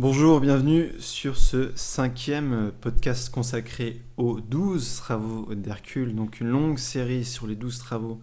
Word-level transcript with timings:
Bonjour, 0.00 0.40
bienvenue 0.40 0.92
sur 0.98 1.36
ce 1.36 1.72
cinquième 1.76 2.72
podcast 2.80 3.28
consacré 3.28 4.00
aux 4.16 4.40
douze 4.40 4.96
travaux 4.96 5.54
d'Hercule, 5.54 6.14
donc 6.14 6.40
une 6.40 6.48
longue 6.48 6.78
série 6.78 7.22
sur 7.22 7.46
les 7.46 7.54
douze 7.54 7.78
travaux 7.78 8.18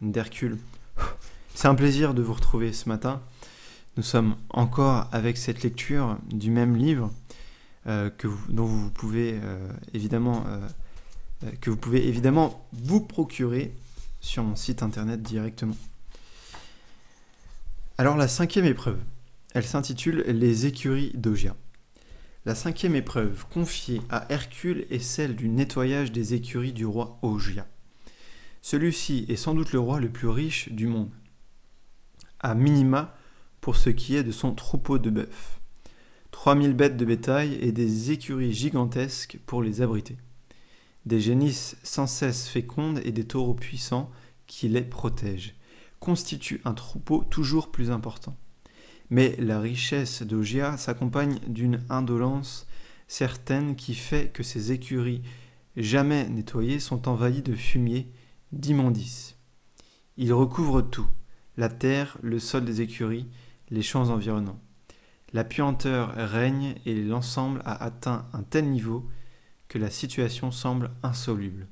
d'Hercule. 0.00 0.56
C'est 1.52 1.66
un 1.66 1.74
plaisir 1.74 2.14
de 2.14 2.22
vous 2.22 2.34
retrouver 2.34 2.72
ce 2.72 2.88
matin. 2.88 3.20
Nous 3.96 4.04
sommes 4.04 4.36
encore 4.50 5.08
avec 5.10 5.36
cette 5.36 5.64
lecture 5.64 6.16
du 6.30 6.52
même 6.52 6.76
livre 6.76 7.10
euh, 7.88 8.08
dont 8.48 8.68
euh, 8.68 9.48
euh, 10.46 11.50
que 11.60 11.70
vous 11.70 11.76
pouvez 11.76 12.06
évidemment 12.06 12.68
vous 12.72 13.00
procurer 13.00 13.74
sur 14.20 14.44
mon 14.44 14.54
site 14.54 14.84
internet 14.84 15.20
directement. 15.20 15.76
Alors 17.98 18.16
la 18.16 18.28
cinquième 18.28 18.66
épreuve, 18.66 19.00
elle 19.52 19.64
s'intitule 19.64 20.24
Les 20.28 20.66
écuries 20.66 21.12
d'Ogia. 21.14 21.56
La 22.44 22.54
cinquième 22.54 22.94
épreuve 22.94 23.46
confiée 23.48 24.00
à 24.08 24.26
Hercule 24.30 24.86
est 24.90 25.00
celle 25.00 25.34
du 25.34 25.48
nettoyage 25.48 26.12
des 26.12 26.34
écuries 26.34 26.72
du 26.72 26.86
roi 26.86 27.18
Ogia. 27.22 27.66
Celui-ci 28.62 29.26
est 29.28 29.36
sans 29.36 29.54
doute 29.54 29.72
le 29.72 29.80
roi 29.80 30.00
le 30.00 30.08
plus 30.08 30.28
riche 30.28 30.70
du 30.70 30.86
monde, 30.86 31.10
à 32.38 32.54
minima 32.54 33.16
pour 33.60 33.76
ce 33.76 33.90
qui 33.90 34.14
est 34.14 34.22
de 34.22 34.32
son 34.32 34.54
troupeau 34.54 34.98
de 34.98 35.10
bœufs. 35.10 35.60
3000 36.30 36.74
bêtes 36.74 36.96
de 36.96 37.04
bétail 37.04 37.54
et 37.60 37.72
des 37.72 38.12
écuries 38.12 38.52
gigantesques 38.52 39.38
pour 39.46 39.62
les 39.62 39.82
abriter. 39.82 40.16
Des 41.06 41.20
génisses 41.20 41.76
sans 41.82 42.06
cesse 42.06 42.46
fécondes 42.48 43.00
et 43.04 43.10
des 43.10 43.24
taureaux 43.24 43.54
puissants 43.54 44.10
qui 44.46 44.68
les 44.68 44.82
protègent 44.82 45.56
constituent 45.98 46.60
un 46.64 46.72
troupeau 46.72 47.24
toujours 47.24 47.70
plus 47.72 47.90
important. 47.90 48.36
Mais 49.10 49.34
la 49.38 49.60
richesse 49.60 50.22
d'Ogia 50.22 50.76
s'accompagne 50.76 51.40
d'une 51.48 51.82
indolence 51.88 52.66
certaine 53.08 53.74
qui 53.74 53.94
fait 53.94 54.28
que 54.32 54.44
ces 54.44 54.70
écuries 54.70 55.22
jamais 55.76 56.28
nettoyées 56.28 56.78
sont 56.78 57.08
envahies 57.08 57.42
de 57.42 57.54
fumier, 57.54 58.10
d'immondices. 58.52 59.36
Ils 60.16 60.32
recouvrent 60.32 60.82
tout, 60.82 61.08
la 61.56 61.68
terre, 61.68 62.18
le 62.22 62.38
sol 62.38 62.64
des 62.64 62.80
écuries, 62.80 63.26
les 63.70 63.82
champs 63.82 64.10
environnants. 64.10 64.60
La 65.32 65.44
puanteur 65.44 66.12
règne 66.14 66.74
et 66.86 66.94
l'ensemble 66.94 67.62
a 67.64 67.82
atteint 67.82 68.26
un 68.32 68.42
tel 68.42 68.68
niveau 68.70 69.08
que 69.68 69.78
la 69.78 69.90
situation 69.90 70.50
semble 70.50 70.90
insoluble. 71.02 71.68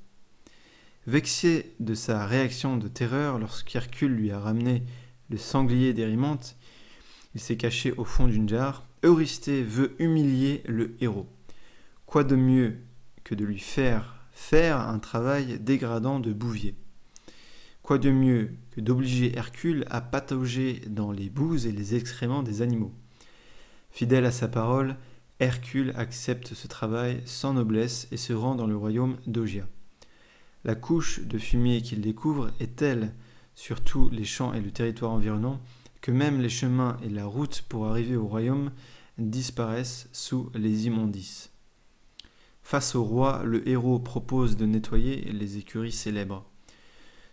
Vexé 1.06 1.74
de 1.80 1.94
sa 1.94 2.26
réaction 2.26 2.76
de 2.76 2.86
terreur 2.86 3.38
lorsqu'Hercule 3.38 4.12
lui 4.12 4.30
a 4.30 4.38
ramené 4.38 4.84
le 5.30 5.38
sanglier 5.38 5.92
d'Érimante, 5.92 6.56
s'est 7.40 7.56
caché 7.56 7.92
au 7.92 8.04
fond 8.04 8.26
d'une 8.26 8.48
jarre. 8.48 8.84
Eurysthée 9.02 9.62
veut 9.62 9.94
humilier 9.98 10.62
le 10.66 10.96
héros. 11.00 11.26
Quoi 12.06 12.24
de 12.24 12.36
mieux 12.36 12.78
que 13.24 13.34
de 13.34 13.44
lui 13.44 13.58
faire 13.58 14.16
faire 14.32 14.80
un 14.80 14.98
travail 14.98 15.58
dégradant 15.58 16.20
de 16.20 16.32
bouvier? 16.32 16.74
Quoi 17.82 17.98
de 17.98 18.10
mieux 18.10 18.54
que 18.70 18.80
d'obliger 18.80 19.36
Hercule 19.36 19.84
à 19.90 20.00
patauger 20.00 20.82
dans 20.88 21.10
les 21.10 21.30
bouses 21.30 21.66
et 21.66 21.72
les 21.72 21.94
excréments 21.94 22.42
des 22.42 22.62
animaux? 22.62 22.92
Fidèle 23.90 24.26
à 24.26 24.32
sa 24.32 24.48
parole, 24.48 24.96
Hercule 25.40 25.92
accepte 25.96 26.54
ce 26.54 26.66
travail 26.66 27.22
sans 27.24 27.54
noblesse 27.54 28.08
et 28.10 28.16
se 28.16 28.32
rend 28.32 28.54
dans 28.54 28.66
le 28.66 28.76
royaume 28.76 29.16
d'Ogia. 29.26 29.66
La 30.64 30.74
couche 30.74 31.20
de 31.20 31.38
fumier 31.38 31.82
qu'il 31.82 32.00
découvre 32.00 32.50
est 32.60 32.76
telle 32.76 33.14
sur 33.54 33.80
tous 33.80 34.08
les 34.10 34.24
champs 34.24 34.52
et 34.52 34.60
le 34.60 34.70
territoire 34.70 35.12
environnant 35.12 35.60
que 36.00 36.10
même 36.10 36.40
les 36.40 36.48
chemins 36.48 36.96
et 37.02 37.08
la 37.08 37.26
route 37.26 37.62
pour 37.68 37.86
arriver 37.86 38.16
au 38.16 38.26
royaume 38.26 38.70
disparaissent 39.18 40.08
sous 40.12 40.50
les 40.54 40.86
immondices. 40.86 41.50
Face 42.62 42.94
au 42.94 43.02
roi, 43.02 43.42
le 43.44 43.66
héros 43.66 43.98
propose 43.98 44.56
de 44.56 44.66
nettoyer 44.66 45.22
les 45.32 45.56
écuries 45.56 45.90
célèbres, 45.90 46.44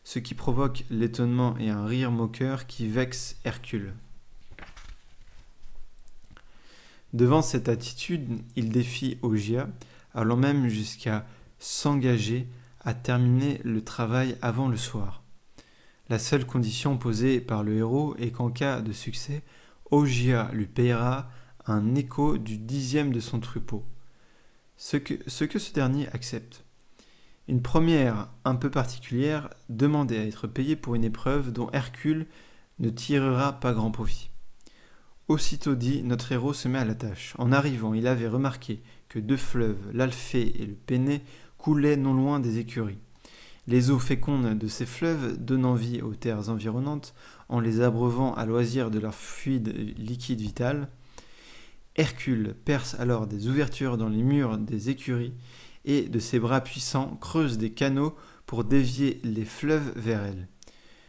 ce 0.04 0.20
qui 0.20 0.34
provoque 0.34 0.86
l'étonnement 0.90 1.58
et 1.58 1.70
un 1.70 1.86
rire 1.86 2.12
moqueur 2.12 2.68
qui 2.68 2.88
vexe 2.88 3.38
Hercule. 3.44 3.94
Devant 7.14 7.42
cette 7.42 7.70
attitude, 7.70 8.42
il 8.56 8.70
défie 8.70 9.18
Ogia, 9.22 9.68
allant 10.14 10.38
même 10.38 10.70
jusqu'à 10.70 11.26
s'engager 11.60 12.48
à 12.82 12.94
terminer 12.94 13.60
le 13.64 13.84
travail 13.84 14.38
avant 14.42 14.70
le 14.70 14.78
soir. 14.78 15.25
La 16.08 16.20
seule 16.20 16.46
condition 16.46 16.98
posée 16.98 17.42
par 17.42 17.64
le 17.64 17.78
héros 17.78 18.16
est 18.18 18.30
qu'en 18.30 18.52
cas 18.52 18.82
de 18.82 18.92
succès, 18.92 19.42
Ogia 19.90 20.52
lui 20.54 20.68
payera 20.68 21.30
un 21.66 21.96
écho 21.96 22.38
du 22.38 22.60
dixième 22.60 23.12
de 23.12 23.20
son 23.20 23.40
troupeau, 23.40 23.84
ce 24.78 24.98
que, 24.98 25.18
ce 25.28 25.74
dernier 25.74 26.08
accepte. 26.10 26.64
Une 27.48 27.64
première 27.64 28.30
un 28.44 28.56
peu 28.56 28.70
particulière 28.70 29.50
demandait 29.70 30.20
à 30.20 30.26
être 30.26 30.48
payée 30.48 30.76
pour 30.76 30.94
une 30.94 31.04
épreuve 31.04 31.52
dont 31.52 31.72
Hercule 31.72 32.28
ne 32.78 32.90
tirera 32.90 33.60
pas 33.60 33.74
grand 33.74 33.92
profit. 33.92 34.30
Aussitôt 35.28 35.74
dit, 35.74 36.04
notre 36.04 36.32
héros 36.32 36.54
se 36.54 36.68
met 36.68 36.78
à 36.78 36.86
la 36.86 36.94
tâche. 36.94 37.34
En 37.40 37.52
arrivant, 37.52 37.96
il 37.96 38.06
avait 38.06 38.28
remarqué 38.28 38.84
que 39.10 39.18
deux 39.18 39.38
fleuves, 39.38 39.92
l'Alphée 39.92 40.62
et 40.62 40.66
le 40.68 40.76
Péné, 40.76 41.24
coulaient 41.58 41.98
non 41.98 42.14
loin 42.14 42.40
des 42.40 42.60
écuries. 42.60 43.00
Les 43.68 43.90
eaux 43.90 44.00
fécondes 44.00 44.58
de 44.58 44.68
ces 44.68 44.86
fleuves 44.86 45.44
donnant 45.44 45.74
vie 45.74 46.02
aux 46.02 46.14
terres 46.14 46.50
environnantes 46.50 47.16
en 47.50 47.60
les 47.60 47.82
abreuvant 47.82 48.34
à 48.36 48.46
loisir 48.46 48.92
de 48.92 49.00
leur 49.00 49.16
fluide 49.16 49.96
liquide 49.98 50.40
vital, 50.40 50.90
Hercule 51.96 52.56
perce 52.66 52.96
alors 53.00 53.26
des 53.26 53.48
ouvertures 53.48 53.98
dans 53.98 54.10
les 54.10 54.22
murs 54.22 54.58
des 54.58 54.90
écuries 54.90 55.34
et 55.86 56.04
de 56.04 56.20
ses 56.20 56.40
bras 56.40 56.62
puissants 56.62 57.16
creuse 57.22 57.58
des 57.58 57.72
canaux 57.72 58.16
pour 58.46 58.66
dévier 58.66 59.22
les 59.24 59.46
fleuves 59.46 59.94
vers 59.96 60.24
elles. 60.24 60.48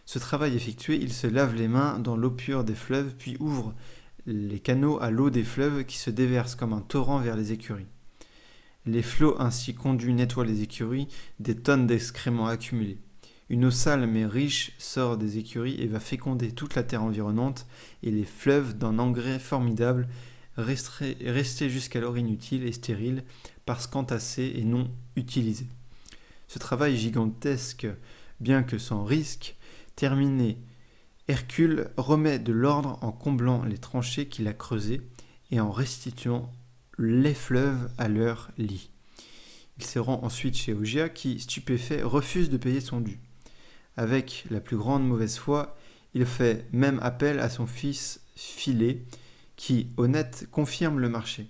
Ce 0.04 0.18
travail 0.20 0.54
effectué, 0.54 0.96
il 0.96 1.12
se 1.12 1.26
lave 1.26 1.54
les 1.54 1.66
mains 1.66 1.98
dans 1.98 2.16
l'eau 2.16 2.30
pure 2.30 2.62
des 2.62 2.76
fleuves, 2.76 3.16
puis 3.18 3.36
ouvre 3.40 3.74
les 4.26 4.60
canaux 4.60 5.00
à 5.02 5.10
l'eau 5.10 5.30
des 5.30 5.42
fleuves 5.42 5.84
qui 5.84 5.98
se 5.98 6.10
déversent 6.10 6.54
comme 6.54 6.72
un 6.72 6.80
torrent 6.80 7.18
vers 7.18 7.36
les 7.36 7.52
écuries. 7.52 7.86
Les 8.86 9.02
flots 9.02 9.34
ainsi 9.40 9.74
conduits 9.74 10.14
nettoient 10.14 10.44
les 10.44 10.62
écuries 10.62 11.08
des 11.40 11.56
tonnes 11.56 11.88
d'excréments 11.88 12.46
accumulés. 12.46 12.98
Une 13.48 13.64
eau 13.64 13.70
sale 13.70 14.06
mais 14.06 14.26
riche 14.26 14.72
sort 14.78 15.16
des 15.16 15.38
écuries 15.38 15.80
et 15.80 15.88
va 15.88 16.00
féconder 16.00 16.52
toute 16.52 16.76
la 16.76 16.84
terre 16.84 17.02
environnante, 17.02 17.66
et 18.02 18.10
les 18.10 18.24
fleuves 18.24 18.78
d'un 18.78 18.98
engrais 18.98 19.38
formidable, 19.38 20.08
restés 20.56 21.68
jusqu'alors 21.68 22.16
inutiles 22.16 22.64
et 22.64 22.72
stériles, 22.72 23.24
parce 23.66 23.86
qu'entassés 23.86 24.52
et 24.56 24.64
non 24.64 24.90
utilisés. 25.16 25.68
Ce 26.48 26.58
travail 26.58 26.96
gigantesque, 26.96 27.86
bien 28.40 28.62
que 28.62 28.78
sans 28.78 29.04
risque, 29.04 29.56
terminé, 29.96 30.58
Hercule 31.28 31.90
remet 31.96 32.38
de 32.38 32.52
l'ordre 32.52 32.98
en 33.02 33.10
comblant 33.10 33.64
les 33.64 33.78
tranchées 33.78 34.26
qu'il 34.28 34.46
a 34.46 34.52
creusées 34.52 35.02
et 35.50 35.58
en 35.58 35.72
restituant 35.72 36.52
les 36.98 37.34
fleuves 37.34 37.90
à 37.98 38.08
leur 38.08 38.50
lit. 38.58 38.90
Il 39.78 39.84
se 39.84 39.98
rend 39.98 40.22
ensuite 40.22 40.56
chez 40.56 40.72
Ogia 40.72 41.08
qui, 41.08 41.40
stupéfait, 41.40 42.02
refuse 42.02 42.48
de 42.48 42.56
payer 42.56 42.80
son 42.80 43.00
dû. 43.00 43.18
Avec 43.96 44.44
la 44.50 44.60
plus 44.60 44.76
grande 44.76 45.06
mauvaise 45.06 45.36
foi, 45.36 45.76
il 46.14 46.24
fait 46.24 46.66
même 46.72 46.98
appel 47.02 47.38
à 47.40 47.48
son 47.50 47.66
fils 47.66 48.20
Philé, 48.36 49.04
qui, 49.56 49.88
honnête, 49.96 50.48
confirme 50.50 50.98
le 50.98 51.08
marché. 51.08 51.48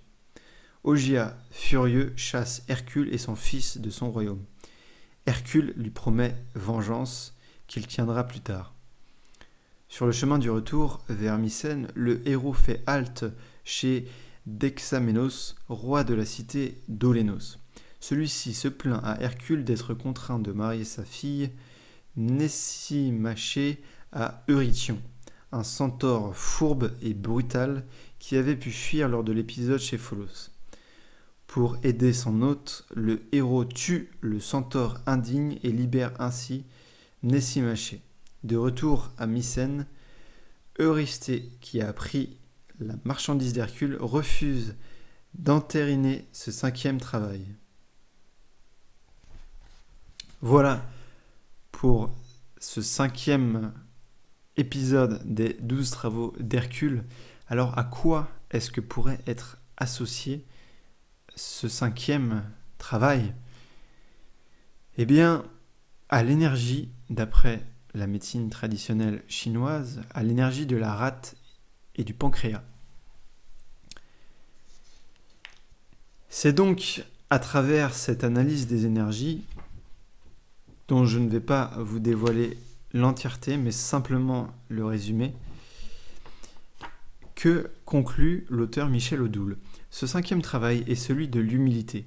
Ogia, 0.84 1.36
furieux, 1.50 2.12
chasse 2.16 2.62
Hercule 2.68 3.12
et 3.12 3.18
son 3.18 3.34
fils 3.34 3.78
de 3.78 3.90
son 3.90 4.10
royaume. 4.10 4.44
Hercule 5.26 5.74
lui 5.76 5.90
promet 5.90 6.36
vengeance 6.54 7.36
qu'il 7.66 7.86
tiendra 7.88 8.24
plus 8.24 8.40
tard. 8.40 8.74
Sur 9.88 10.06
le 10.06 10.12
chemin 10.12 10.38
du 10.38 10.50
retour 10.50 11.02
vers 11.08 11.38
Mycène, 11.38 11.88
le 11.94 12.26
héros 12.28 12.52
fait 12.52 12.82
halte 12.86 13.24
chez 13.64 14.06
d'Examénos, 14.46 15.56
roi 15.68 16.04
de 16.04 16.14
la 16.14 16.24
cité 16.24 16.80
d'Olénos. 16.88 17.58
Celui-ci 18.00 18.54
se 18.54 18.68
plaint 18.68 19.00
à 19.02 19.20
Hercule 19.20 19.64
d'être 19.64 19.94
contraint 19.94 20.38
de 20.38 20.52
marier 20.52 20.84
sa 20.84 21.04
fille 21.04 21.50
Nessimachée 22.16 23.82
à 24.12 24.44
Eurytion, 24.48 25.02
un 25.52 25.64
centaure 25.64 26.34
fourbe 26.34 26.92
et 27.02 27.12
brutal 27.12 27.84
qui 28.18 28.36
avait 28.36 28.56
pu 28.56 28.70
fuir 28.70 29.08
lors 29.08 29.24
de 29.24 29.32
l'épisode 29.32 29.80
chez 29.80 29.98
Pholos. 29.98 30.50
Pour 31.46 31.76
aider 31.82 32.12
son 32.12 32.42
hôte, 32.42 32.86
le 32.94 33.22
héros 33.32 33.64
tue 33.64 34.10
le 34.20 34.40
centaure 34.40 34.98
indigne 35.06 35.58
et 35.62 35.72
libère 35.72 36.12
ainsi 36.18 36.64
Nessimachée. 37.22 38.00
De 38.44 38.56
retour 38.56 39.10
à 39.18 39.26
Mycène, 39.26 39.86
Eurysthée, 40.78 41.50
qui 41.60 41.80
a 41.80 41.88
appris 41.88 42.36
la 42.80 42.94
marchandise 43.04 43.52
d'Hercule 43.52 43.96
refuse 44.00 44.74
d'entériner 45.34 46.26
ce 46.32 46.50
cinquième 46.50 47.00
travail. 47.00 47.46
Voilà 50.40 50.84
pour 51.72 52.10
ce 52.58 52.82
cinquième 52.82 53.72
épisode 54.56 55.20
des 55.24 55.54
douze 55.54 55.90
travaux 55.90 56.34
d'Hercule. 56.38 57.04
Alors 57.48 57.78
à 57.78 57.84
quoi 57.84 58.28
est-ce 58.50 58.70
que 58.70 58.80
pourrait 58.80 59.20
être 59.26 59.58
associé 59.76 60.44
ce 61.34 61.68
cinquième 61.68 62.44
travail? 62.78 63.34
Eh 64.98 65.04
bien, 65.04 65.44
à 66.08 66.22
l'énergie, 66.22 66.90
d'après 67.10 67.62
la 67.92 68.06
médecine 68.06 68.48
traditionnelle 68.48 69.22
chinoise, 69.28 70.00
à 70.10 70.22
l'énergie 70.22 70.66
de 70.66 70.76
la 70.76 70.94
rate 70.94 71.36
et 71.96 72.04
du 72.04 72.14
pancréas. 72.14 72.62
C'est 76.28 76.52
donc 76.52 77.04
à 77.30 77.38
travers 77.38 77.94
cette 77.94 78.22
analyse 78.22 78.66
des 78.66 78.86
énergies, 78.86 79.44
dont 80.88 81.04
je 81.04 81.18
ne 81.18 81.28
vais 81.28 81.40
pas 81.40 81.72
vous 81.78 81.98
dévoiler 81.98 82.56
l'entièreté, 82.92 83.56
mais 83.56 83.72
simplement 83.72 84.48
le 84.68 84.84
résumé, 84.84 85.34
que 87.34 87.70
conclut 87.84 88.46
l'auteur 88.48 88.88
Michel 88.88 89.22
Odoul. 89.22 89.56
Ce 89.90 90.06
cinquième 90.06 90.42
travail 90.42 90.84
est 90.86 90.94
celui 90.94 91.28
de 91.28 91.40
l'humilité. 91.40 92.06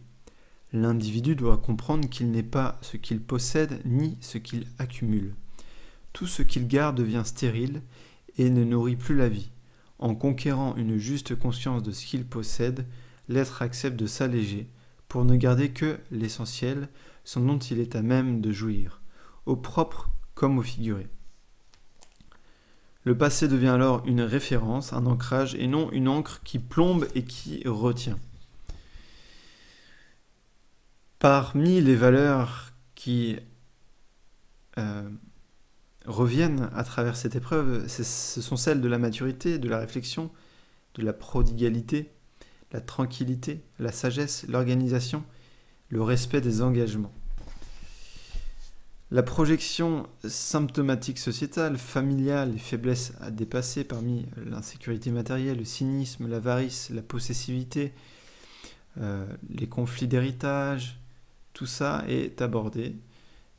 L'individu 0.74 1.36
doit 1.36 1.57
comprendre 1.57 2.07
qu'il 2.07 2.30
n'est 2.31 2.44
pas 2.44 2.77
ce 2.81 2.97
qu'il 2.97 3.19
possède 3.19 3.81
ni 3.86 4.18
ce 4.21 4.38
qu'il 4.38 4.68
accumule. 4.77 5.33
Tout 6.13 6.27
ce 6.27 6.44
qu'il 6.44 6.68
garde 6.68 6.97
devient 6.97 7.24
stérile 7.25 7.81
et 8.38 8.50
ne 8.50 8.63
nourrit 8.63 8.95
plus 8.95 9.15
la 9.15 9.30
vie. 9.30 9.50
En 10.00 10.16
conquérant 10.16 10.75
une 10.75 10.98
juste 10.98 11.36
conscience 11.36 11.84
de 11.84 11.92
ce 11.92 12.06
qu'il 12.06 12.25
possède, 12.25 12.86
l'être 13.28 13.62
accepte 13.62 13.98
de 13.98 14.07
s'alléger 14.07 14.69
pour 15.07 15.25
ne 15.25 15.36
garder 15.36 15.72
que 15.72 16.00
l'essentiel, 16.12 16.90
ce 17.24 17.40
dont 17.40 17.57
il 17.57 17.80
est 17.80 17.96
à 17.96 18.01
même 18.01 18.42
de 18.42 18.51
jouir, 18.51 19.01
au 19.46 19.56
propre 19.56 20.10
comme 20.36 20.57
au 20.57 20.62
figuré. 20.62 21.07
Le 23.04 23.18
passé 23.18 23.48
devient 23.48 23.68
alors 23.68 24.06
une 24.06 24.22
référence, 24.22 24.94
un 24.94 25.06
ancrage, 25.06 25.56
et 25.56 25.68
non 25.68 25.92
une 25.92 26.07
encre 26.07 26.42
qui 26.44 26.60
plombe 26.60 27.07
et 27.16 27.24
qui 27.24 27.68
retient. 27.68 28.19
Parmi 31.18 31.81
les 31.81 31.96
valeurs 31.96 32.72
qui 32.96 33.38
euh, 34.78 35.10
reviennent 36.10 36.70
à 36.76 36.84
travers 36.84 37.16
cette 37.16 37.36
épreuve, 37.36 37.88
ce 37.88 38.42
sont 38.42 38.58
celles 38.58 38.82
de 38.82 38.88
la 38.88 38.98
maturité, 38.98 39.60
de 39.60 39.70
la 39.70 39.78
réflexion, 39.78 40.32
de 40.96 41.04
la 41.04 41.14
prodigalité, 41.14 42.12
la 42.72 42.82
tranquillité, 42.82 43.62
la 43.80 43.92
sagesse, 43.92 44.46
l'organisation, 44.48 45.24
le 45.90 46.02
respect 46.02 46.42
des 46.42 46.62
engagements. 46.62 47.14
La 49.12 49.24
projection 49.24 50.08
symptomatique 50.28 51.18
sociétale, 51.18 51.78
familiale, 51.78 52.54
les 52.54 52.60
faiblesses 52.60 53.14
à 53.22 53.32
dépasser 53.32 53.84
parmi 53.84 54.28
l'insécurité 54.46 55.10
matérielle, 55.10 55.58
le 55.58 55.66
cynisme, 55.66 56.28
l'avarice, 56.28 56.92
la 56.92 57.02
possessivité, 57.02 57.94
euh, 59.00 59.26
les 59.50 59.68
conflits 59.68 60.08
d'héritage, 60.08 61.00
tout 61.54 61.66
ça 61.66 62.04
est 62.08 62.42
abordé 62.42 62.96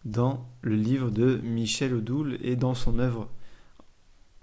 dans 0.04 0.48
le 0.62 0.76
livre 0.76 1.10
de 1.10 1.40
Michel 1.42 1.94
Odoul 1.94 2.38
et 2.42 2.56
dans 2.56 2.74
son 2.74 2.98
œuvre, 2.98 3.28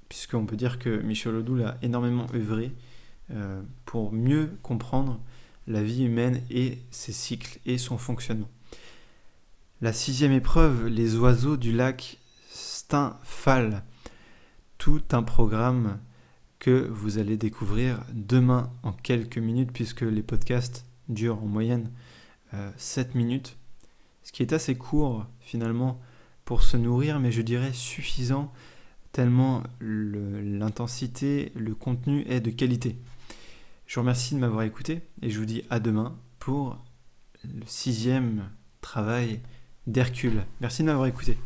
puisqu'on 0.09 0.45
peut 0.45 0.55
dire 0.55 0.79
que 0.79 1.01
Michel 1.01 1.35
Odoul 1.35 1.63
a 1.63 1.77
énormément 1.81 2.27
œuvré 2.33 2.71
euh, 3.31 3.61
pour 3.85 4.13
mieux 4.13 4.51
comprendre 4.61 5.19
la 5.67 5.83
vie 5.83 6.05
humaine 6.05 6.41
et 6.49 6.77
ses 6.91 7.11
cycles 7.11 7.59
et 7.65 7.77
son 7.77 7.97
fonctionnement. 7.97 8.49
La 9.81 9.93
sixième 9.93 10.31
épreuve, 10.31 10.87
les 10.87 11.17
oiseaux 11.17 11.57
du 11.57 11.71
lac 11.71 12.17
Steinfall. 12.49 13.83
Tout 14.77 15.03
un 15.11 15.23
programme 15.23 15.99
que 16.59 16.87
vous 16.89 17.17
allez 17.17 17.37
découvrir 17.37 17.99
demain 18.13 18.71
en 18.83 18.93
quelques 18.93 19.37
minutes 19.37 19.71
puisque 19.73 20.01
les 20.01 20.23
podcasts 20.23 20.85
durent 21.09 21.43
en 21.43 21.47
moyenne 21.47 21.91
7 22.77 23.09
euh, 23.09 23.17
minutes, 23.17 23.57
ce 24.27 24.33
qui 24.33 24.43
est 24.43 24.51
assez 24.51 24.75
court 24.75 25.25
finalement 25.39 26.01
pour 26.43 26.61
se 26.61 26.75
nourrir, 26.75 27.17
mais 27.21 27.31
je 27.31 27.41
dirais 27.41 27.71
suffisant 27.71 28.51
tellement 29.13 29.63
l'intensité, 29.79 31.53
le, 31.55 31.73
contenu 31.73 32.25
est 32.27 32.41
de 32.41 32.51
qualité. 32.51 32.97
Je 33.85 33.95
vous 33.95 34.01
remercie 34.01 34.35
de 34.35 34.41
m'avoir 34.41 34.63
écouté 34.63 34.99
et 35.21 35.29
je 35.29 35.39
vous 35.39 35.45
dis 35.45 35.63
à 35.69 35.79
demain 35.79 36.17
pour 36.39 36.77
le 37.45 37.65
sixième 37.67 38.49
travail 38.81 39.39
d'Hercule. 39.87 40.43
Merci 40.59 40.81
de 40.81 40.87
m'avoir 40.87 41.07
écouté. 41.07 41.37